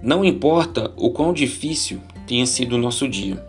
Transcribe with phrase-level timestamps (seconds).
[0.00, 3.44] Não importa o quão difícil tenha sido o nosso dia,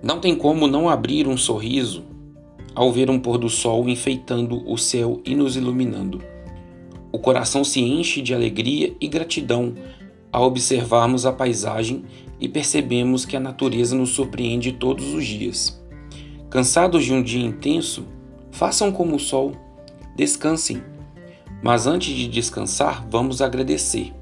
[0.00, 2.04] não tem como não abrir um sorriso
[2.72, 6.22] ao ver um pôr do sol enfeitando o céu e nos iluminando.
[7.10, 9.74] O coração se enche de alegria e gratidão
[10.30, 12.04] ao observarmos a paisagem
[12.38, 15.82] e percebemos que a natureza nos surpreende todos os dias.
[16.48, 18.06] Cansados de um dia intenso,
[18.52, 19.52] façam como o sol,
[20.14, 20.80] descansem.
[21.60, 24.12] Mas antes de descansar, vamos agradecer.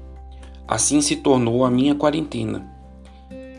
[0.67, 2.67] Assim se tornou a minha quarentena.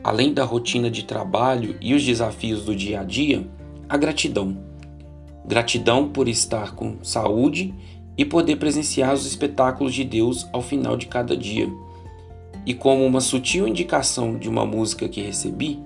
[0.04, 3.48] Além da rotina de trabalho e os desafios do dia a dia,
[3.88, 4.58] a gratidão.
[5.46, 7.74] Gratidão por estar com saúde
[8.16, 11.66] e poder presenciar os espetáculos de Deus ao final de cada dia.
[12.66, 15.80] E como uma sutil indicação de uma música que recebi,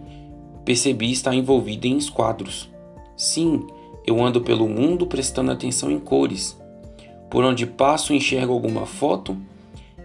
[0.65, 2.69] percebi estar envolvida em esquadros.
[3.17, 3.65] Sim,
[4.05, 6.61] eu ando pelo mundo prestando atenção em cores.
[7.31, 9.37] Por onde passo, enxergo alguma foto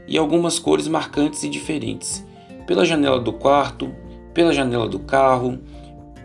[0.08, 2.26] e algumas cores marcantes e diferentes.
[2.66, 3.94] Pela janela do quarto,
[4.34, 5.60] pela janela do carro,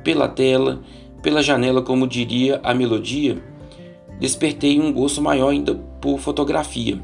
[0.04, 0.80] pela tela,
[1.22, 3.42] pela janela, como diria a melodia,
[4.18, 7.00] despertei um gosto maior ainda por fotografia.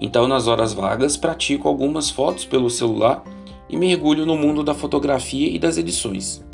[0.00, 3.22] Então, nas horas vagas, pratico algumas fotos pelo celular
[3.68, 6.44] e mergulho no mundo da fotografia e das edições.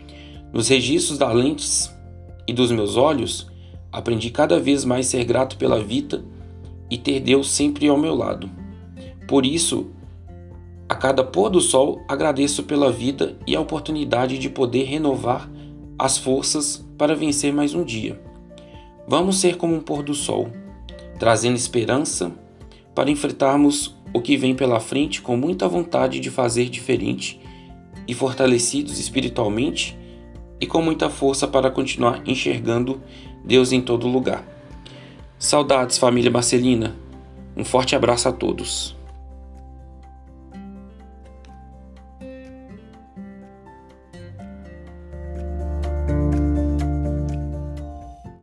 [0.53, 1.95] Nos registros das lentes
[2.47, 3.47] e dos meus olhos,
[3.92, 6.25] aprendi cada vez mais ser grato pela vida
[6.91, 8.64] e ter Deus sempre ao meu lado.
[9.27, 9.91] Por isso,
[10.89, 15.50] a cada pôr do sol, agradeço pela vida e a oportunidade de poder renovar
[15.98, 18.20] as forças para vencer mais um dia.
[19.08, 20.50] Vamos ser como um pôr do sol,
[21.19, 22.33] trazendo esperança
[22.95, 27.41] para enfrentarmos o que vem pela frente com muita vontade de fazer diferente
[28.06, 29.98] e fortalecidos espiritualmente
[30.61, 33.00] e com muita força para continuar enxergando
[33.45, 34.47] Deus em todo lugar.
[35.39, 36.95] Saudades, família Marcelina.
[37.56, 38.97] Um forte abraço a todos.